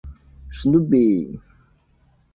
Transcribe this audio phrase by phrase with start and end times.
[0.49, 1.39] 史努比。